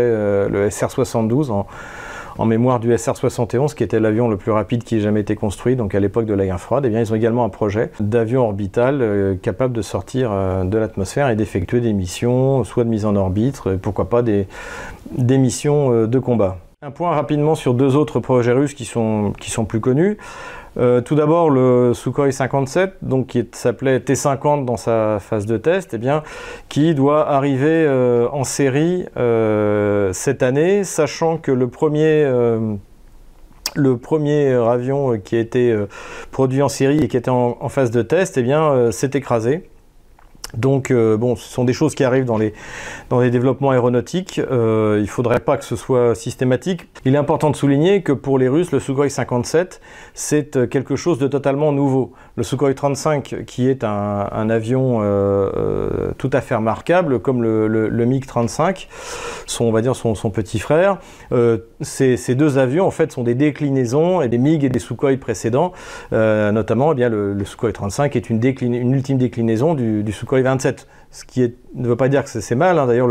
le 0.48 0.68
SR-72, 0.68 1.50
en, 1.50 1.66
en 2.38 2.44
mémoire 2.44 2.80
du 2.80 2.92
SR-71, 2.92 3.74
qui 3.74 3.82
était 3.82 4.00
l'avion 4.00 4.28
le 4.28 4.36
plus 4.36 4.50
rapide 4.50 4.84
qui 4.84 4.96
ait 4.96 5.00
jamais 5.00 5.20
été 5.20 5.36
construit, 5.36 5.76
donc 5.76 5.94
à 5.94 6.00
l'époque 6.00 6.26
de 6.26 6.34
la 6.34 6.44
guerre 6.46 6.60
froide, 6.60 6.84
eh 6.86 6.90
bien, 6.90 7.00
ils 7.00 7.12
ont 7.12 7.16
également 7.16 7.44
un 7.44 7.48
projet 7.48 7.90
d'avion 8.00 8.42
orbital 8.42 9.00
euh, 9.00 9.34
capable 9.36 9.74
de 9.74 9.82
sortir 9.82 10.30
euh, 10.32 10.64
de 10.64 10.78
l'atmosphère 10.78 11.28
et 11.30 11.36
d'effectuer 11.36 11.80
des 11.80 11.92
missions, 11.92 12.64
soit 12.64 12.84
de 12.84 12.88
mise 12.88 13.04
en 13.04 13.16
orbite, 13.16 13.62
euh, 13.66 13.76
pourquoi 13.76 14.08
pas 14.08 14.22
des, 14.22 14.46
des 15.16 15.38
missions 15.38 16.06
de 16.06 16.18
combat. 16.18 16.58
Point 16.94 17.10
rapidement 17.10 17.54
sur 17.54 17.74
deux 17.74 17.96
autres 17.96 18.20
projets 18.20 18.52
russes 18.52 18.74
qui 18.74 18.84
sont, 18.84 19.32
qui 19.40 19.50
sont 19.50 19.64
plus 19.64 19.80
connus. 19.80 20.18
Euh, 20.78 21.00
tout 21.00 21.14
d'abord, 21.14 21.50
le 21.50 21.92
Sukhoi 21.94 22.30
57, 22.30 22.98
donc 23.02 23.28
qui 23.28 23.48
s'appelait 23.52 23.98
T50 23.98 24.64
dans 24.64 24.76
sa 24.76 25.18
phase 25.18 25.46
de 25.46 25.56
test, 25.56 25.94
eh 25.94 25.98
bien, 25.98 26.22
qui 26.68 26.94
doit 26.94 27.28
arriver 27.28 27.66
euh, 27.86 28.28
en 28.30 28.44
série 28.44 29.06
euh, 29.16 30.12
cette 30.12 30.42
année, 30.42 30.84
sachant 30.84 31.38
que 31.38 31.50
le 31.50 31.66
premier 31.68 32.24
avion 34.52 35.18
qui 35.18 35.36
a 35.36 35.40
été 35.40 35.74
produit 36.30 36.62
en 36.62 36.68
série 36.68 37.02
et 37.02 37.08
qui 37.08 37.16
était 37.16 37.30
en, 37.30 37.56
en 37.58 37.68
phase 37.68 37.90
de 37.90 38.02
test, 38.02 38.36
eh 38.36 38.42
bien, 38.42 38.92
s'est 38.92 39.10
écrasé. 39.14 39.68
Donc, 40.54 40.90
euh, 40.90 41.16
bon, 41.16 41.34
ce 41.34 41.48
sont 41.48 41.64
des 41.64 41.72
choses 41.72 41.94
qui 41.94 42.04
arrivent 42.04 42.24
dans 42.24 42.38
les, 42.38 42.54
dans 43.10 43.20
les 43.20 43.30
développements 43.30 43.70
aéronautiques. 43.70 44.38
Euh, 44.38 44.96
il 44.98 45.02
ne 45.02 45.08
faudrait 45.08 45.40
pas 45.40 45.56
que 45.56 45.64
ce 45.64 45.74
soit 45.74 46.14
systématique. 46.14 46.88
Il 47.04 47.14
est 47.14 47.18
important 47.18 47.50
de 47.50 47.56
souligner 47.56 48.02
que 48.02 48.12
pour 48.12 48.38
les 48.38 48.48
Russes, 48.48 48.70
le 48.70 48.78
Sukhoi 48.78 49.08
57, 49.08 49.80
c'est 50.14 50.56
euh, 50.56 50.66
quelque 50.66 50.94
chose 50.94 51.18
de 51.18 51.26
totalement 51.26 51.72
nouveau. 51.72 52.12
Le 52.36 52.42
Sukhoi 52.44 52.74
35, 52.74 53.44
qui 53.46 53.68
est 53.68 53.82
un, 53.82 54.50
avion 54.50 55.00
tout 56.18 56.30
à 56.32 56.40
fait 56.40 56.54
remarquable, 56.54 57.18
comme 57.18 57.42
le, 57.42 57.66
le, 57.66 57.88
le 57.88 58.06
MiG-35, 58.06 58.86
son, 59.46 59.64
on 59.64 59.72
va 59.72 59.80
dire 59.80 59.96
son, 59.96 60.14
petit 60.30 60.58
frère, 60.58 60.98
ces, 61.80 62.34
deux 62.34 62.58
avions, 62.58 62.86
en 62.86 62.90
fait, 62.90 63.10
sont 63.10 63.22
des 63.22 63.34
déclinaisons 63.34 64.20
et 64.20 64.28
des 64.28 64.38
MiG 64.38 64.64
et 64.64 64.68
des 64.68 64.78
Sukhoi 64.78 65.16
précédents. 65.16 65.72
notamment, 66.12 66.92
eh 66.92 66.94
bien, 66.94 67.08
le, 67.08 67.42
Sukhoi 67.44 67.72
35 67.72 68.14
est 68.14 68.30
une, 68.30 68.42
ultime 68.92 69.18
déclinaison 69.18 69.74
du 69.74 70.12
Sukhoi 70.12 70.35
27. 70.42 70.86
Ce 71.10 71.24
qui 71.24 71.54
ne 71.74 71.88
veut 71.88 71.96
pas 71.96 72.08
dire 72.08 72.24
que 72.24 72.28
c'est 72.28 72.54
mal. 72.54 72.78
Hein. 72.78 72.86
D'ailleurs, 72.86 73.08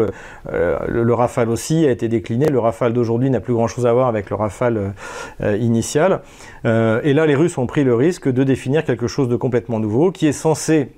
euh, 0.52 0.78
le, 0.88 1.14
Rafale 1.14 1.50
aussi 1.50 1.86
a 1.88 1.92
été 1.92 2.08
décliné. 2.08 2.48
Le 2.48 2.60
Rafale 2.60 2.94
d'aujourd'hui 2.94 3.30
n'a 3.30 3.40
plus 3.40 3.54
grand-chose 3.54 3.86
à 3.86 3.94
voir 3.94 4.08
avec 4.08 4.30
le 4.30 4.36
Rafale 4.36 4.94
euh, 5.42 5.58
initial. 5.58 6.22
Euh, 6.66 7.02
et 7.04 7.14
là, 7.14 7.26
les 7.26 7.36
Russes 7.36 7.58
ont 7.58 7.68
pris 7.68 7.84
le 7.84 7.96
risque 7.96 8.32
de 8.32 8.44
définir 8.44 8.84
quelque 8.84 9.08
chose 9.08 9.28
de 9.28 9.36
complètement 9.36 9.80
nouveau 9.80 10.12
qui 10.12 10.28
est 10.28 10.34
censé 10.34 10.92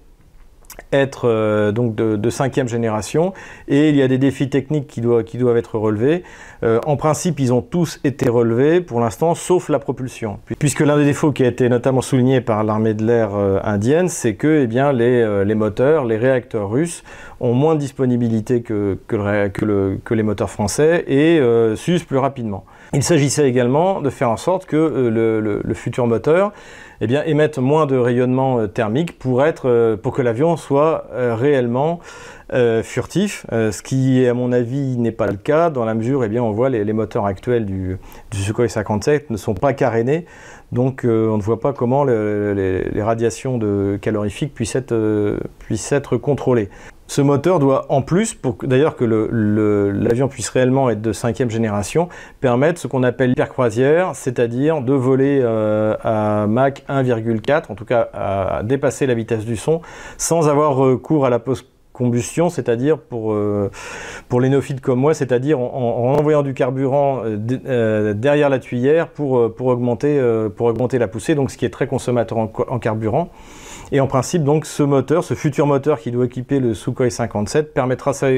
être 0.92 1.28
euh, 1.28 1.72
donc 1.72 1.96
de, 1.96 2.30
cinquième 2.30 2.68
génération 2.68 3.34
et 3.68 3.90
il 3.90 3.96
y 3.96 4.02
a 4.02 4.08
des 4.08 4.18
défis 4.18 4.50
techniques 4.50 4.88
qui 4.88 5.02
doivent, 5.02 5.58
être 5.58 5.78
relevés. 5.78 6.24
Euh, 6.64 6.80
en 6.86 6.98
principe, 6.98 7.40
ils 7.40 7.54
ont 7.54 7.62
tous 7.62 8.00
été 8.04 8.30
relevés 8.30 8.82
pour 8.82 9.00
l'instant, 9.00 9.34
sauf 9.34 9.70
la 9.70 9.80
propulsion. 9.80 10.40
Puisque 10.60 10.82
l'un 10.82 10.98
des 10.98 11.06
défauts 11.06 11.32
qui 11.32 11.44
a 11.44 11.48
été 11.48 11.70
notamment 11.70 12.02
souligné 12.02 12.42
par 12.42 12.64
l'armée 12.64 12.94
de 12.94 13.06
l'air 13.06 13.36
euh, 13.36 13.60
indienne, 13.64 14.10
c'est 14.10 14.36
que 14.36 14.68
eh 14.70 15.46
les, 15.46 15.56
moteurs, 15.56 16.06
les 16.06 16.18
réacteurs 16.18 16.70
russes 16.70 17.04
ont 17.40 17.54
moins 17.54 17.76
de 17.76 17.80
disponibilité 17.80 18.62
que, 18.62 18.98
les 20.12 20.24
moteurs 20.24 20.50
français 20.50 21.04
et 21.08 21.40
s'usent 21.76 22.04
plus 22.04 22.18
rapidement. 22.18 22.66
Il 22.94 23.04
s'agissait 23.04 23.48
également 23.48 24.02
de 24.02 24.10
faire 24.10 24.30
en 24.30 24.38
sorte 24.38 24.66
que 24.66 24.76
le, 24.78 25.74
futur 25.74 26.08
moteur 26.08 26.52
eh 27.02 27.08
bien, 27.08 27.24
émette 27.24 27.58
moins 27.58 27.86
de 27.86 27.98
rayonnement 27.98 28.68
thermique 28.68 29.18
pour, 29.20 29.44
être, 29.44 29.96
pour 30.02 30.14
que 30.14 30.22
l'avion 30.22 30.58
soit 30.58 31.06
réellement 31.12 32.00
furtif, 32.84 33.46
ce 33.52 33.82
qui, 33.82 34.26
à 34.26 34.34
mon 34.34 34.52
avis, 34.52 34.98
n'est 34.98 35.12
pas 35.12 35.28
le 35.28 35.36
cas 35.36 35.70
dans 35.70 35.86
la 35.86 35.94
mesure, 35.94 36.24
eh 36.24 36.30
bien, 36.30 36.42
on 36.42 36.52
voit 36.52 36.70
les, 36.70 36.94
moteurs 36.94 37.26
actuels 37.26 37.66
du, 37.66 37.98
du 38.32 38.38
Sukhoi 38.38 38.68
57 38.68 39.30
ne 39.30 39.38
sont 39.38 39.54
pas 39.54 39.74
carénés, 39.74 40.26
donc 40.72 41.06
euh, 41.06 41.30
on 41.30 41.38
ne 41.38 41.42
voit 41.42 41.60
pas 41.60 41.74
comment 41.74 42.04
les, 42.04 43.02
radiations 43.02 43.60
calorifiques 44.02 44.54
euh, 44.92 45.40
puissent 45.60 45.92
être 45.92 46.18
contrôlées. 46.18 46.70
Ce 47.08 47.22
moteur 47.22 47.60
doit, 47.60 47.86
en 47.90 48.02
plus, 48.02 48.34
pour 48.34 48.58
d'ailleurs 48.64 48.96
que 48.96 49.06
l'avion 49.06 50.28
puisse 50.28 50.50
réellement 50.50 50.90
être 50.90 51.02
de 51.02 51.14
cinquième 51.14 51.50
génération, 51.50 52.10
permettre 52.42 52.80
ce 52.80 52.88
qu'on 52.88 53.04
appelle 53.04 53.30
l'hypercroisière, 53.30 54.12
c'est-à-dire 54.14 54.82
de 54.82 54.94
voler 54.94 55.40
euh, 55.42 55.96
à 56.04 56.48
Mach 56.48 56.84
1,4, 56.90 57.72
en 57.72 57.76
tout 57.76 57.86
cas 57.86 58.10
à 58.14 58.62
dépasser 58.64 59.06
la 59.06 59.14
vitesse 59.14 59.46
du 59.46 59.56
son, 59.56 59.82
sans 60.18 60.50
avoir 60.50 60.76
recours 60.76 61.26
à 61.26 61.30
la 61.30 61.40
post 61.40 61.66
combustion, 61.98 62.50
c'est-à-dire 62.50 63.00
pour, 63.00 63.34
euh, 63.34 63.72
pour 64.30 64.40
les 64.40 64.50
néophytes 64.50 64.82
comme 64.82 65.00
moi, 65.00 65.14
c'est-à-dire 65.14 65.60
en, 65.60 66.14
envoyant 66.18 66.44
du 66.44 66.54
carburant 66.54 67.24
euh, 67.26 67.38
euh, 67.66 68.14
derrière 68.14 68.50
la 68.50 68.60
tuyère 68.60 69.10
pour, 69.10 69.54
pour, 69.56 69.68
augmenter, 69.68 70.22
pour 70.56 70.68
augmenter 70.68 71.00
la 71.00 71.08
poussée, 71.08 71.34
donc 71.34 71.50
ce 71.50 71.58
qui 71.58 71.66
est 71.66 71.72
très 71.72 71.88
consommateur 71.88 72.38
en 72.38 72.80
carburant. 72.80 73.30
Et 73.92 74.02
en 74.02 74.08
principe, 74.08 74.44
donc, 74.44 74.66
ce 74.66 74.84
moteur, 74.84 75.24
ce 75.24 75.34
futur 75.34 75.66
moteur 75.66 76.00
qui 76.00 76.12
doit 76.12 76.26
équiper 76.26 76.60
le 76.60 76.74
Sukhoi 76.74 77.10
57 77.10 77.74
permettra 77.74 78.14
ça, 78.14 78.30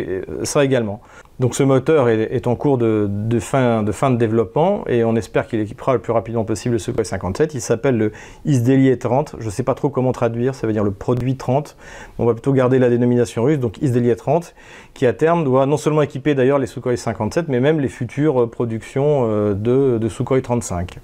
également. 0.64 1.02
Donc 1.40 1.56
ce 1.56 1.64
moteur 1.64 2.10
est, 2.10 2.48
en 2.48 2.56
cours 2.56 2.78
de, 2.78 3.10
fin, 3.40 3.82
de, 3.82 4.16
développement 4.18 4.84
et 4.88 5.06
on 5.06 5.16
espère 5.16 5.48
qu'il 5.48 5.62
équipera 5.62 5.94
le 5.94 6.00
plus 6.00 6.12
rapidement 6.12 6.44
possible 6.44 6.74
le 6.74 6.80
Sukhoi 6.80 7.06
57. 7.06 7.54
Il 7.54 7.62
s'appelle 7.62 7.98
le 7.98 8.12
Isdelier 8.44 9.00
30. 9.00 9.38
Je 9.40 9.46
ne 9.46 9.50
sais 9.50 9.64
pas 9.64 9.74
trop 9.74 9.90
comment 9.90 10.12
traduire, 10.12 10.54
ça 10.54 10.68
veut 10.68 10.74
dire 10.74 10.84
le 10.84 10.92
produit 10.92 11.38
30. 11.38 11.78
On 12.18 12.26
va 12.26 12.34
plutôt 12.34 12.52
garder 12.52 12.78
la 12.78 12.90
dénomination 12.90 13.44
russe, 13.44 13.58
donc 13.58 13.82
Isdelier 13.82 14.18
30, 14.18 14.54
qui 14.94 15.06
à 15.06 15.14
terme 15.14 15.46
doit 15.46 15.66
non 15.66 15.78
seulement 15.78 16.02
équiper 16.02 16.36
d'ailleurs 16.36 16.60
les 16.60 16.68
Sukhoi 16.68 16.98
57, 16.98 17.48
mais 17.48 17.62
même 17.62 17.80
les 17.80 17.90
futures 17.90 18.50
productions 18.50 19.28
euh, 19.30 19.54
de 19.54 20.10
Sukhoi 20.10 20.42
35. 20.42 21.00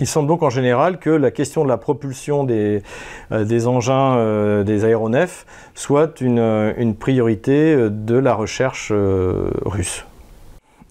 Il 0.00 0.06
semble 0.06 0.28
donc 0.28 0.42
en 0.42 0.50
général 0.50 0.98
que 0.98 1.10
la 1.10 1.30
question 1.30 1.62
de 1.62 1.68
la 1.68 1.76
propulsion 1.76 2.44
des, 2.44 2.82
euh, 3.32 3.66
engins 3.66 4.16
euh, 4.16 4.64
des 4.64 4.84
aéronefs 4.84 5.46
soit 5.74 6.20
une, 6.20 6.38
une, 6.78 6.94
priorité 6.94 7.74
euh, 7.74 7.90
de 7.90 8.16
la 8.16 8.34
recherche 8.34 8.92
russe. 9.66 10.04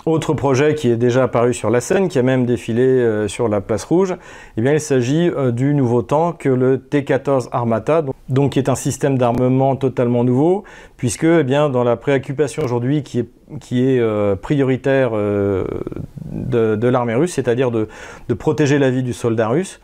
Autre 0.06 0.34
projet 0.34 0.76
qui 0.76 0.90
est 0.90 0.96
déjà 0.96 1.24
apparu 1.24 1.54
sur 1.54 1.70
la 1.70 1.82
scène, 1.82 2.08
qui 2.08 2.18
a 2.18 2.24
même 2.24 2.46
défilé 2.46 2.84
euh, 2.84 3.28
sur 3.28 3.50
la 3.50 3.60
place 3.60 3.84
rouge, 3.84 4.16
eh 4.56 4.62
bien, 4.62 4.72
il 4.72 4.80
s'agit 4.80 5.30
euh, 5.30 5.52
du 5.52 5.74
nouveau 5.74 6.02
tank, 6.02 6.46
le 6.46 6.80
T-14 6.80 7.50
Armata, 7.52 8.04
donc, 8.30 8.54
qui 8.54 8.60
est 8.60 8.70
un 8.70 8.76
système 8.76 9.18
d'armement 9.18 9.76
totalement 9.76 10.24
nouveau, 10.24 10.64
puisque 10.96 11.26
eh 11.26 11.44
bien, 11.44 11.70
dans 11.70 11.84
la 11.84 11.98
préoccupation 11.98 12.64
aujourd'hui 12.64 13.04
qui 13.04 13.20
est, 13.20 14.00
euh, 14.00 14.38
prioritaire 14.38 15.12
de, 16.50 16.88
l'armée 16.88 17.16
russe, 17.16 17.34
c'est-à-dire 17.34 17.72
de, 17.72 17.88
protéger 18.38 18.80
la 18.80 18.90
vie 18.90 19.04
du 19.04 19.14
soldat 19.14 19.48
russe, 19.50 19.80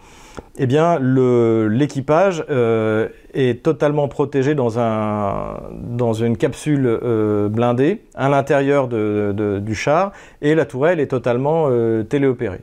eh 0.58 0.66
bien, 0.66 1.00
l'équipage 1.00 2.44
euh, 2.50 3.08
est 3.34 3.64
totalement 3.64 4.08
protégé 4.08 4.54
dans, 4.56 4.80
un, 4.80 5.58
une 6.20 6.38
capsule 6.38 6.86
euh, 6.88 7.48
blindée 7.48 8.02
à 8.16 8.30
l'intérieur 8.30 8.88
du 8.88 9.76
char 9.76 10.12
et 10.42 10.56
la 10.56 10.66
tourelle 10.66 11.00
est 11.00 11.08
totalement 11.08 11.68
euh, 11.70 12.04
téléopérée. 12.04 12.62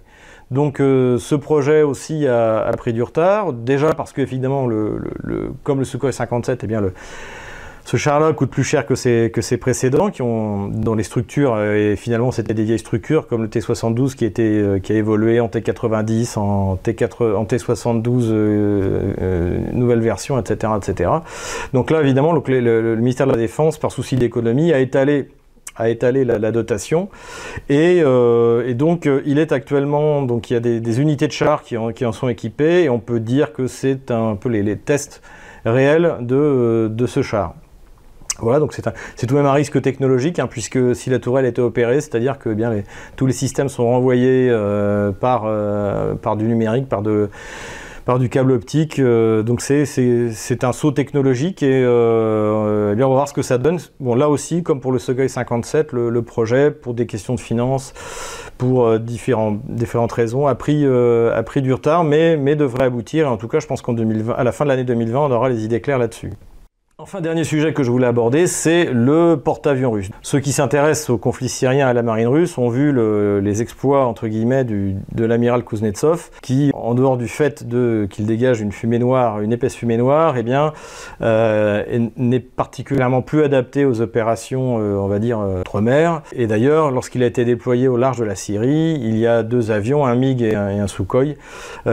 Donc 0.50 0.78
ce 0.80 1.34
projet 1.34 1.80
aussi 1.82 2.26
a, 2.26 2.70
pris 2.76 2.92
du 2.92 3.02
retard, 3.02 3.54
déjà 3.54 3.94
parce 3.94 4.12
que 4.12 4.20
évidemment, 4.20 4.66
le, 4.66 5.00
comme 5.62 5.78
le 5.78 5.86
Sukhoi 5.86 6.12
57, 6.12 6.60
eh 6.62 6.66
bien, 6.66 6.82
le, 6.82 6.92
ce 7.84 7.96
char-là 7.96 8.32
coûte 8.32 8.50
plus 8.50 8.64
cher 8.64 8.86
que 8.86 8.94
ses, 8.94 9.56
précédents, 9.60 10.10
qui 10.10 10.22
ont, 10.22 10.68
dans 10.68 10.94
les 10.94 11.02
structures, 11.02 11.54
euh, 11.54 11.92
et 11.92 11.96
finalement 11.96 12.30
c'était 12.30 12.54
des 12.54 12.64
vieilles 12.64 12.78
structures, 12.78 13.26
comme 13.26 13.42
le 13.42 13.48
T72 13.48 14.14
qui, 14.14 14.24
était, 14.24 14.42
euh, 14.42 14.78
qui 14.78 14.92
a 14.92 14.96
évolué 14.96 15.40
en 15.40 15.48
T90, 15.48 16.38
en, 16.38 16.76
T4, 16.76 17.34
en 17.34 17.44
T72 17.44 18.28
euh, 18.30 19.58
nouvelle 19.72 20.00
version, 20.00 20.38
etc., 20.38 20.72
etc. 20.76 21.10
Donc 21.72 21.90
là, 21.90 22.00
évidemment, 22.00 22.32
le, 22.32 22.96
ministère 22.96 23.26
de 23.26 23.32
la 23.32 23.38
Défense, 23.38 23.78
par 23.78 23.90
souci 23.90 24.16
d'économie, 24.16 24.72
a 24.72 24.78
étalé 24.78 25.28
la, 25.78 26.52
dotation 26.52 27.08
et, 27.68 28.02
donc 28.74 29.08
il 29.24 29.38
est 29.38 29.52
actuellement 29.52 30.22
donc 30.22 30.50
il 30.50 30.54
y 30.54 30.56
a 30.56 30.60
des, 30.60 31.00
unités 31.00 31.26
de 31.26 31.32
chars 31.32 31.62
qui 31.62 31.76
en, 31.76 32.12
sont 32.12 32.28
équipées 32.28 32.84
et 32.84 32.90
on 32.90 33.00
peut 33.00 33.20
dire 33.20 33.52
que 33.52 33.66
c'est 33.66 34.10
un 34.10 34.36
peu 34.36 34.48
les, 34.50 34.76
tests 34.76 35.22
réels 35.64 36.18
de 36.20 37.06
ce 37.06 37.22
char. 37.22 37.54
Voilà, 38.38 38.60
donc 38.60 38.72
c'est 38.72 38.82
tout 38.82 39.34
de 39.34 39.38
même 39.38 39.46
un 39.46 39.52
risque 39.52 39.80
technologique, 39.82 40.38
hein, 40.38 40.46
puisque 40.48 40.96
si 40.96 41.10
la 41.10 41.18
tourelle 41.18 41.44
était 41.44 41.60
opérée, 41.60 42.00
c'est-à-dire 42.00 42.38
que 42.38 42.50
eh 42.50 42.54
bien 42.54 42.72
tous 43.14 43.26
les 43.26 43.32
systèmes 43.32 43.68
sont 43.68 43.84
renvoyés 43.84 44.48
euh, 44.50 45.12
par, 45.12 45.42
euh, 45.44 46.14
par 46.14 46.36
du 46.36 46.46
numérique, 46.46 46.88
par, 46.88 47.02
de, 47.02 47.28
par 48.06 48.18
du 48.18 48.30
câble 48.30 48.52
optique. 48.52 48.98
Euh, 48.98 49.42
donc 49.42 49.60
c'est 49.60 50.64
un 50.64 50.72
saut 50.72 50.92
technologique 50.92 51.62
et, 51.62 51.84
on 51.86 52.96
va 52.96 53.06
voir 53.06 53.28
ce 53.28 53.34
que 53.34 53.42
ça 53.42 53.58
donne. 53.58 53.78
Bon, 54.00 54.14
là 54.14 54.30
aussi, 54.30 54.62
comme 54.62 54.80
pour 54.80 54.92
le 54.92 54.98
Sogei 54.98 55.28
57, 55.28 55.92
le, 55.92 56.22
projet, 56.22 56.70
pour 56.70 56.94
des 56.94 57.06
questions 57.06 57.34
de 57.34 57.40
finances, 57.40 57.92
pour 58.56 58.98
différents, 58.98 59.58
différentes 59.68 60.12
raisons, 60.12 60.46
a 60.46 60.54
pris, 60.54 60.86
a 60.86 61.42
pris 61.42 61.60
du 61.60 61.72
retard, 61.72 62.02
mais, 62.02 62.38
mais 62.38 62.56
devrait 62.56 62.84
aboutir. 62.84 63.30
En 63.30 63.36
tout 63.36 63.48
cas, 63.48 63.60
je 63.60 63.66
pense 63.66 63.82
qu'à 63.82 63.92
la 64.42 64.52
fin 64.52 64.64
de 64.64 64.70
l'année 64.70 64.84
2020, 64.84 65.20
on 65.20 65.30
aura 65.30 65.50
les 65.50 65.64
idées 65.66 65.82
claires 65.82 65.98
là-dessus. 65.98 66.32
Enfin, 67.02 67.20
dernier 67.20 67.42
sujet 67.42 67.72
que 67.72 67.82
je 67.82 67.90
voulais 67.90 68.06
aborder, 68.06 68.46
c'est 68.46 68.84
le 68.84 69.34
porte-avions 69.34 69.90
russe. 69.90 70.08
Ceux 70.22 70.38
qui 70.38 70.52
s'intéressent 70.52 71.10
au 71.10 71.18
conflit 71.18 71.48
syrien 71.48 71.88
et 71.88 71.90
à 71.90 71.92
la 71.92 72.02
marine 72.02 72.28
russe 72.28 72.56
ont 72.58 72.68
vu 72.68 72.92
les 73.40 73.60
exploits, 73.60 74.06
entre 74.06 74.28
guillemets, 74.28 74.62
de 74.62 75.24
l'amiral 75.24 75.64
Kuznetsov, 75.64 76.30
qui, 76.42 76.70
en 76.74 76.94
dehors 76.94 77.16
du 77.16 77.26
fait 77.26 77.66
qu'il 78.08 78.26
dégage 78.26 78.60
une 78.60 78.70
fumée 78.70 79.00
noire, 79.00 79.40
une 79.40 79.52
épaisse 79.52 79.74
fumée 79.74 79.96
noire, 79.96 80.36
eh 80.38 80.44
bien, 80.44 80.72
euh, 81.22 81.82
n'est 82.16 82.38
particulièrement 82.38 83.20
plus 83.20 83.42
adapté 83.42 83.84
aux 83.84 84.00
opérations, 84.00 84.78
euh, 84.78 84.94
on 84.94 85.08
va 85.08 85.18
dire, 85.18 85.40
euh, 85.40 85.62
outre-mer. 85.62 86.22
Et 86.30 86.46
d'ailleurs, 86.46 86.92
lorsqu'il 86.92 87.24
a 87.24 87.26
été 87.26 87.44
déployé 87.44 87.88
au 87.88 87.96
large 87.96 88.18
de 88.18 88.24
la 88.24 88.36
Syrie, 88.36 88.96
il 89.02 89.18
y 89.18 89.26
a 89.26 89.42
deux 89.42 89.72
avions, 89.72 90.06
un 90.06 90.14
MiG 90.14 90.42
et 90.42 90.54
un, 90.54 90.86
Sukhoi, 90.86 91.34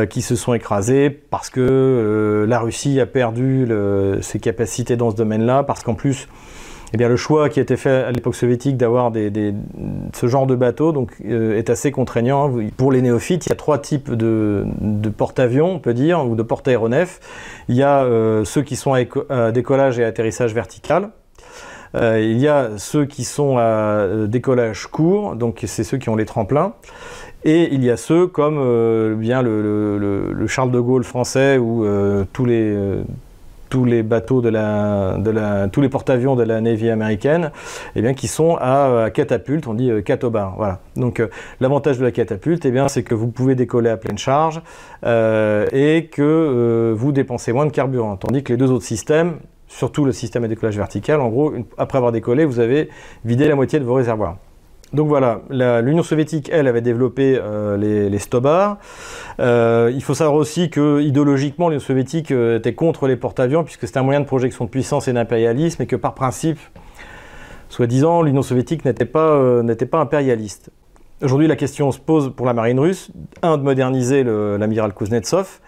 qui 0.09 0.21
se 0.21 0.35
sont 0.35 0.53
écrasés 0.53 1.09
parce 1.09 1.49
que 1.49 2.45
la 2.47 2.59
Russie 2.59 2.99
a 2.99 3.07
perdu 3.07 3.67
ses 4.21 4.39
capacités 4.39 4.97
dans 4.99 5.09
ce 5.09 5.15
domaine-là, 5.15 5.63
parce 5.63 5.81
qu'en 5.81 5.95
plus, 5.95 6.27
eh 6.93 6.97
bien, 6.97 7.07
le 7.07 7.17
choix 7.17 7.49
qui 7.49 7.59
a 7.59 7.63
été 7.63 7.77
fait 7.77 8.03
à 8.03 8.11
l'époque 8.11 8.35
soviétique 8.35 8.75
d'avoir 8.75 9.11
des, 9.11 9.53
ce 10.13 10.27
genre 10.27 10.47
de 10.47 10.55
bateau 10.55 10.91
donc, 10.91 11.11
euh, 11.23 11.57
est 11.57 11.69
assez 11.69 11.91
contraignant. 11.91 12.51
Pour 12.77 12.91
les 12.91 13.01
néophytes, 13.01 13.45
il 13.45 13.49
y 13.49 13.51
a 13.51 13.55
trois 13.55 13.77
types 13.77 14.11
de, 14.11 14.65
porte-avions, 15.15 15.73
on 15.73 15.79
peut 15.79 15.93
dire, 15.93 16.25
ou 16.25 16.35
de 16.35 16.41
porte-aéronefs. 16.41 17.19
Il 17.67 17.75
y 17.75 17.83
a 17.83 18.03
euh, 18.03 18.43
ceux 18.43 18.63
qui 18.63 18.75
sont 18.75 18.93
à, 18.93 19.51
décollage 19.51 19.99
et 19.99 20.03
atterrissage 20.03 20.53
vertical. 20.53 21.09
Euh, 21.95 22.19
il 22.21 22.39
y 22.39 22.47
a 22.47 22.69
ceux 22.77 23.05
qui 23.05 23.23
sont 23.23 23.57
à 23.57 24.07
décollage 24.27 24.87
court, 24.87 25.35
donc 25.35 25.63
c'est 25.65 25.83
ceux 25.83 25.97
qui 25.97 26.09
ont 26.09 26.15
les 26.15 26.25
tremplins. 26.25 26.73
Et 27.43 27.73
il 27.73 27.83
y 27.83 27.89
a 27.89 27.97
ceux 27.97 28.27
comme 28.27 29.15
bien 29.15 29.41
le, 29.41 29.97
le, 29.97 30.47
Charles 30.47 30.71
de 30.71 30.79
Gaulle 30.79 31.03
français 31.03 31.57
ou 31.57 31.85
tous 32.33 32.45
les 32.45 32.75
tous 33.69 33.85
les 33.85 34.03
bateaux 34.03 34.41
de 34.41 34.49
la, 34.49 35.67
tous 35.71 35.81
les 35.81 35.89
porte-avions 35.89 36.35
de 36.35 36.43
la 36.43 36.61
Navy 36.61 36.89
américaine, 36.89 37.51
eh 37.95 38.01
bien, 38.01 38.13
qui 38.13 38.27
sont 38.27 38.57
à, 38.59 39.09
catapulte, 39.13 39.67
on 39.67 39.73
dit 39.73 39.91
euh, 39.91 40.01
catobar. 40.01 40.55
Voilà. 40.57 40.79
Donc, 40.95 41.19
euh, 41.19 41.29
l'avantage 41.59 41.99
de 41.99 42.03
la 42.03 42.11
catapulte, 42.11 42.65
eh 42.65 42.71
bien, 42.71 42.87
c'est 42.87 43.03
que 43.03 43.15
vous 43.15 43.27
pouvez 43.27 43.55
décoller 43.55 43.89
à 43.89 43.97
pleine 43.97 44.17
charge 44.17 44.61
euh, 45.05 45.65
et 45.71 46.07
que 46.07 46.93
vous 46.95 47.11
dépensez 47.11 47.53
moins 47.53 47.65
de 47.65 47.71
carburant. 47.71 48.17
Tandis 48.17 48.43
que 48.43 48.53
les 48.53 48.57
deux 48.57 48.71
autres 48.71 48.85
systèmes, 48.85 49.37
surtout 49.67 50.05
le 50.05 50.11
système 50.11 50.43
à 50.43 50.47
décollage 50.47 50.77
vertical, 50.77 51.21
en 51.21 51.29
gros, 51.29 51.53
après 51.77 51.97
avoir 51.97 52.11
décollé, 52.11 52.45
vous 52.45 52.59
avez 52.59 52.89
vidé 53.23 53.47
la 53.47 53.55
moitié 53.55 53.79
de 53.79 53.85
vos 53.85 53.93
réservoirs. 53.93 54.37
Donc 54.91 55.07
voilà, 55.07 55.41
l'Union 55.81 56.01
soviétique, 56.01 56.49
elle, 56.51 56.67
avait 56.67 56.81
développé 56.81 57.37
euh, 57.39 57.77
les, 57.77 58.09
les, 58.09 58.19
Stobars. 58.19 58.77
Euh, 59.39 59.91
il 59.93 60.01
faut 60.01 60.15
savoir 60.15 60.35
aussi 60.35 60.71
que 60.71 60.99
idéologiquement, 61.01 61.69
l'Union 61.69 61.79
soviétique 61.79 62.31
euh, 62.31 62.57
était 62.57 62.73
contre 62.73 63.07
les 63.07 63.15
porte-avions, 63.15 63.63
puisque 63.63 63.85
c'était 63.85 63.99
un 63.99 64.03
moyen 64.03 64.19
de 64.19 64.25
projection 64.25 64.65
de 64.65 64.69
puissance 64.69 65.07
et 65.07 65.13
d'impérialisme, 65.13 65.83
et 65.83 65.85
que 65.85 65.95
par 65.95 66.15
principe, 66.15 66.57
soi-disant, 67.69 68.23
l'Union 68.23 68.41
soviétique 68.41 68.83
n'était 68.83 69.05
pas, 69.05 69.61
impérialiste. 69.93 70.71
Aujourd'hui, 71.21 71.47
la 71.47 71.55
question 71.55 71.91
se 71.91 71.99
pose 71.99 72.33
pour 72.35 72.47
la 72.47 72.53
marine 72.53 72.79
russe, 72.79 73.11
un, 73.43 73.57
de 73.57 73.63
moderniser 73.63 74.23
l'amiral 74.23 74.93
Kuznetsov, 74.93 75.59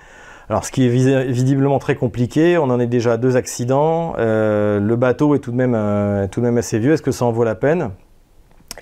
alors, 0.49 0.65
ce 0.65 0.71
qui 0.73 0.85
est 0.85 0.89
visiblement 1.29 1.79
très 1.79 1.95
compliqué, 1.95 2.57
on 2.57 2.63
en 2.63 2.77
est 2.81 2.87
déjà 2.87 3.13
à 3.13 3.17
deux 3.17 3.37
accidents. 3.37 4.15
le 4.17 4.95
bateau 4.95 5.33
est 5.33 5.39
tout 5.39 5.51
de 5.51 5.55
même, 5.55 6.27
tout 6.29 6.41
de 6.41 6.45
même 6.45 6.57
assez 6.57 6.77
vieux. 6.77 6.91
Est-ce 6.91 7.01
que 7.01 7.11
ça 7.11 7.23
en 7.23 7.31
vaut 7.31 7.45
la 7.45 7.55
peine? 7.55 7.91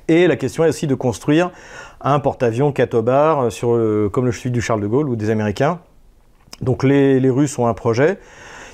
Et 0.09 0.27
la 0.27 0.35
question 0.35 0.65
est 0.65 0.69
aussi 0.69 0.87
de 0.87 0.95
construire 0.95 1.51
un 2.01 2.19
porte-avions 2.19 2.71
Katobar 2.71 3.51
sur 3.51 3.79
comme 4.11 4.25
le 4.25 4.31
chef 4.31 4.51
du 4.51 4.61
Charles 4.61 4.81
de 4.81 4.87
Gaulle 4.87 5.09
ou 5.09 5.15
des 5.15 5.29
Américains. 5.29 5.79
Donc 6.61 6.83
les, 6.83 7.29
Russes 7.29 7.57
ont 7.57 7.67
un 7.67 7.73
projet. 7.73 8.19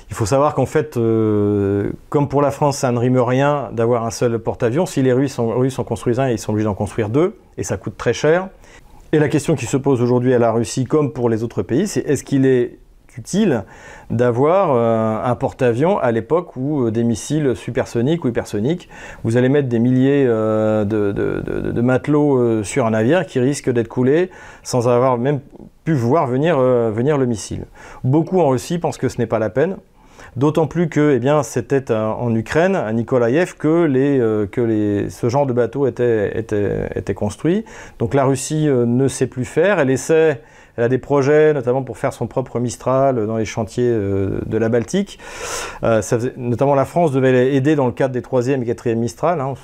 Il 0.08 0.14
faut 0.14 0.26
savoir 0.26 0.54
qu'en 0.54 0.66
fait, 0.66 0.96
euh, 0.96 1.90
comme 2.10 2.28
pour 2.28 2.40
la 2.40 2.50
France, 2.50 2.78
ça 2.78 2.92
ne 2.92 2.98
rime 2.98 3.18
rien 3.18 3.70
d'avoir 3.72 4.04
un 4.04 4.10
seul 4.10 4.38
porte-avions. 4.38 4.86
Si 4.86 5.02
les 5.02 5.12
Russes 5.12 5.38
en 5.38 5.84
construisent 5.84 6.20
un, 6.20 6.30
ils 6.30 6.38
sont 6.38 6.52
obligés 6.52 6.64
d'en 6.64 6.74
construire 6.74 7.08
deux, 7.08 7.36
et 7.58 7.64
ça 7.64 7.76
coûte 7.76 7.96
très 7.96 8.12
cher. 8.12 8.48
Et 9.12 9.18
la 9.18 9.28
question 9.28 9.56
qui 9.56 9.66
se 9.66 9.76
pose 9.76 10.00
aujourd'hui 10.02 10.32
à 10.34 10.38
la 10.38 10.52
Russie, 10.52 10.84
comme 10.84 11.12
pour 11.12 11.28
les 11.28 11.42
autres 11.42 11.62
pays, 11.62 11.88
c'est 11.88 12.00
est-ce 12.00 12.22
qu'il 12.22 12.46
est 12.46 12.78
utile 13.18 13.64
d'avoir 14.10 14.72
euh, 14.72 15.30
un 15.30 15.34
porte-avions 15.34 15.98
à 15.98 16.12
l'époque 16.12 16.56
où 16.56 16.84
euh, 16.84 16.90
des 16.90 17.04
missiles 17.04 17.54
supersoniques 17.56 18.24
ou 18.24 18.28
hypersoniques, 18.28 18.88
vous 19.24 19.36
allez 19.36 19.48
mettre 19.48 19.68
des 19.68 19.78
milliers 19.78 20.26
de, 20.26 20.84
de, 20.84 21.80
matelots 21.80 22.62
sur 22.62 22.86
un 22.86 22.90
navire 22.90 23.26
qui 23.26 23.38
risque 23.38 23.70
d'être 23.70 23.88
coulé 23.88 24.30
sans 24.62 24.88
avoir 24.88 25.18
même 25.18 25.40
pu 25.84 25.92
voir 25.92 26.26
venir, 26.26 26.58
venir 26.58 27.18
le 27.18 27.26
missile. 27.26 27.66
Beaucoup 28.04 28.40
en 28.40 28.48
Russie 28.48 28.78
pensent 28.78 28.98
que 28.98 29.08
ce 29.08 29.18
n'est 29.18 29.26
pas 29.26 29.38
la 29.38 29.50
peine. 29.50 29.76
D'autant 30.36 30.66
plus 30.66 30.90
que 30.90 31.12
eh 31.14 31.18
bien, 31.18 31.42
c'était 31.42 31.90
en 31.90 32.34
Ukraine, 32.34 32.76
à 32.76 32.92
Nikolaïev, 32.92 33.54
que, 33.56 33.84
les, 33.84 34.18
euh, 34.20 34.46
que 34.46 34.60
les, 34.60 35.08
ce 35.08 35.30
genre 35.30 35.46
de 35.46 35.54
bateau 35.54 35.86
était, 35.86 36.38
était, 36.38 37.14
construit. 37.14 37.64
Donc 37.98 38.12
la 38.12 38.24
Russie 38.24 38.68
euh, 38.68 38.84
ne 38.84 39.08
sait 39.08 39.28
plus 39.28 39.46
faire. 39.46 39.78
Elle 39.78 39.88
essaie 39.88 40.42
elle 40.76 40.84
a 40.84 40.88
des 40.88 40.98
projets, 40.98 41.54
notamment 41.54 41.82
pour 41.82 41.96
faire 41.96 42.12
son 42.12 42.26
propre 42.26 42.60
Mistral 42.60 43.26
dans 43.26 43.36
les 43.36 43.44
chantiers 43.44 43.88
euh, 43.88 44.40
de 44.46 44.58
la 44.58 44.68
Baltique. 44.68 45.18
Euh, 45.84 46.02
notamment 46.36 46.74
la 46.74 46.84
France 46.84 47.12
devait 47.12 47.54
aider 47.54 47.76
dans 47.76 47.86
le 47.86 47.92
cadre 47.92 48.12
des 48.12 48.22
troisième 48.22 48.62
et 48.62 48.66
quatrième 48.66 48.98
Mistral. 48.98 49.40
Hein, 49.40 49.54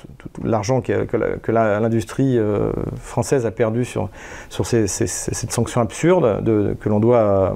L'argent 0.43 0.81
que, 0.81 1.51
l'industrie 1.51 2.37
euh, 2.37 2.71
française 2.99 3.45
a 3.45 3.51
perdu 3.51 3.85
sur, 3.85 4.09
sur 4.49 4.65
ces, 4.65 4.87
cette 4.87 5.51
sanction 5.51 5.81
absurde 5.81 6.43
de, 6.43 6.75
que 6.79 6.89
l'on 6.89 6.99
doit 6.99 7.55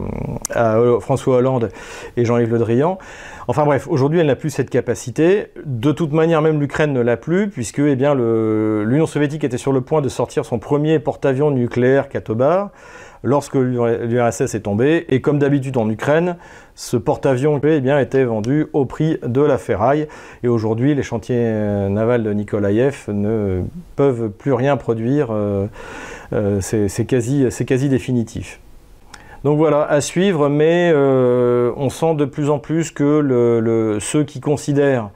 à, 0.54 0.78
François 1.00 1.38
Hollande 1.38 1.70
et 2.16 2.26
Jean-Yves 2.26 2.52
Le 2.52 2.60
Drian. 2.60 2.98
Enfin 3.48 3.64
bref, 3.64 3.88
aujourd'hui 3.88 4.20
elle 4.20 4.28
n'a 4.28 4.36
plus 4.36 4.50
cette 4.50 4.70
capacité. 4.70 5.48
De 5.66 5.92
toute 5.92 6.12
manière, 6.12 6.42
même 6.42 6.60
l'Ukraine 6.60 6.92
ne 6.92 7.02
l'a 7.02 7.16
plus, 7.16 7.50
puisque 7.50 7.80
eh 7.80 7.96
l'Union 7.96 9.06
soviétique 9.06 9.44
était 9.44 9.58
sur 9.58 9.72
le 9.72 9.82
point 9.82 10.02
de 10.02 10.10
sortir 10.10 10.46
son 10.46 10.60
premier 10.60 11.00
porte-avions 11.00 11.50
nucléaire 11.50 12.10
Katobar 12.10 12.72
lorsque 13.24 13.56
l'URSS 13.56 14.56
est 14.56 14.62
tombé. 14.62 15.06
Et 15.10 15.22
comme 15.22 15.40
d'habitude 15.40 15.78
en 15.78 15.90
Ukraine, 15.90 16.38
ce 16.76 16.96
porte-avions 16.96 17.60
eh 17.64 17.82
bien, 17.82 18.00
était 18.00 18.24
vendu 18.24 18.68
au 18.74 18.86
prix 18.86 19.18
de 19.26 19.42
la 19.42 19.58
ferraille. 19.58 20.08
Et 20.44 20.48
aujourd'hui, 20.48 20.94
les 20.94 21.04
chantiers 21.04 21.36
euh, 21.40 21.90
navals 21.90 22.24
de 22.24 22.32
Nikolaïev 22.32 23.06
ne 23.08 23.64
peuvent 23.96 24.30
plus 24.30 24.54
rien 24.54 24.78
produire. 24.78 25.30
Euh, 25.32 25.68
euh, 26.34 26.60
c'est 26.62 27.06
quasi, 27.06 27.90
définitif. 27.90 28.60
Donc 29.44 29.58
voilà, 29.58 29.84
à 29.84 30.02
suivre, 30.02 30.50
mais 30.50 30.94
on 30.96 31.90
sent 31.90 32.16
de 32.16 32.26
plus 32.26 32.50
en 32.50 32.60
plus 32.60 32.92
que 32.92 33.98
ceux 34.02 34.24
qui 34.24 34.40
considèrent 34.40 35.10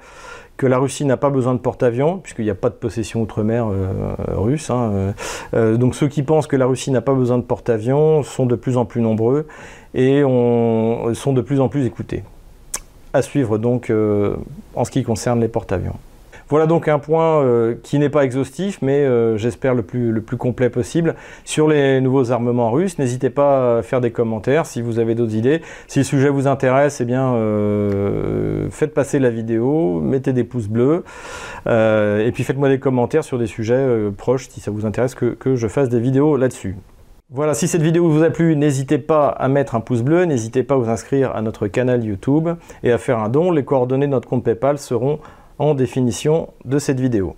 la 0.67 0.77
Russie 0.77 1.05
n'a 1.05 1.17
pas 1.17 1.29
besoin 1.29 1.53
de 1.53 1.59
porte-avions, 1.59 2.19
puisqu'il 2.19 2.45
n'y 2.45 2.51
a 2.51 2.55
pas 2.55 2.69
de 2.69 2.75
possession 2.75 3.21
outre-mer 3.21 3.67
euh, 3.67 4.13
russe. 4.35 4.69
Hein, 4.69 4.91
euh, 4.93 5.11
euh, 5.53 5.77
donc 5.77 5.95
ceux 5.95 6.07
qui 6.07 6.23
pensent 6.23 6.47
que 6.47 6.55
la 6.55 6.65
Russie 6.65 6.91
n'a 6.91 7.01
pas 7.01 7.13
besoin 7.13 7.37
de 7.37 7.43
porte-avions 7.43 8.23
sont 8.23 8.45
de 8.45 8.55
plus 8.55 8.77
en 8.77 8.85
plus 8.85 9.01
nombreux 9.01 9.47
et 9.93 10.21
sont 10.21 11.33
de 11.33 11.41
plus 11.41 11.59
en 11.59 11.67
plus 11.67 11.85
écoutés. 11.85 12.23
À 13.13 13.21
suivre 13.21 13.57
donc 13.57 13.91
en 14.75 14.85
ce 14.85 14.91
qui 14.91 15.03
concerne 15.03 15.41
les 15.41 15.49
porte-avions. 15.49 15.95
Voilà 16.51 16.65
donc 16.65 16.89
un 16.89 16.99
point 16.99 17.41
euh, 17.45 17.75
qui 17.81 17.97
n'est 17.97 18.09
pas 18.09 18.25
exhaustif, 18.25 18.79
mais 18.81 19.05
euh, 19.05 19.37
j'espère 19.37 19.73
le 19.73 19.83
plus, 19.83 20.11
le 20.11 20.19
plus 20.19 20.35
complet 20.35 20.69
possible 20.69 21.15
sur 21.45 21.69
les 21.69 22.01
nouveaux 22.01 22.33
armements 22.33 22.71
russes. 22.71 22.99
N'hésitez 22.99 23.29
pas 23.29 23.77
à 23.77 23.81
faire 23.83 24.01
des 24.01 24.11
commentaires 24.11 24.65
si 24.65 24.81
vous 24.81 24.99
avez 24.99 25.15
d'autres 25.15 25.35
idées. 25.35 25.61
Si 25.87 25.99
le 25.99 26.03
sujet 26.03 26.27
vous 26.27 26.47
intéresse, 26.47 26.99
eh 26.99 27.05
euh, 27.09 28.67
faites 28.69 28.93
passer 28.93 29.17
la 29.19 29.29
vidéo, 29.29 30.01
mettez 30.01 30.33
des 30.33 30.43
pouces 30.43 30.67
bleus, 30.67 31.05
et 31.67 32.31
puis 32.33 32.43
faites-moi 32.43 32.67
des 32.67 32.79
commentaires 32.79 33.23
sur 33.23 33.39
des 33.39 33.47
sujets 33.47 33.87
proches 34.17 34.49
si 34.49 34.59
ça 34.59 34.71
vous 34.71 34.85
intéresse 34.85 35.15
que, 35.15 35.27
que 35.27 35.55
je 35.55 35.69
fasse 35.69 35.87
des 35.87 36.01
vidéos 36.01 36.35
là-dessus. 36.35 36.75
Voilà, 37.33 37.53
si 37.53 37.69
cette 37.69 37.81
vidéo 37.81 38.09
vous 38.09 38.23
a 38.23 38.29
plu, 38.29 38.57
n'hésitez 38.57 38.97
pas 38.97 39.29
à 39.29 39.47
mettre 39.47 39.73
un 39.75 39.79
pouce 39.79 40.01
bleu, 40.01 40.25
n'hésitez 40.25 40.63
pas 40.63 40.75
à 40.75 40.77
vous 40.77 40.89
inscrire 40.89 41.33
à 41.33 41.41
notre 41.41 41.67
canal 41.67 42.03
YouTube 42.03 42.49
et 42.83 42.91
à 42.91 42.97
faire 42.97 43.19
un 43.19 43.29
don. 43.29 43.51
Les 43.51 43.63
coordonnées 43.63 44.07
de 44.07 44.11
notre 44.11 44.27
compte 44.27 44.43
PayPal 44.43 44.77
seront 44.77 45.19
en 45.61 45.75
définition 45.75 46.51
de 46.65 46.79
cette 46.79 46.99
vidéo. 46.99 47.35